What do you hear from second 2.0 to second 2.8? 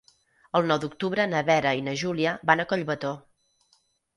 Júlia van a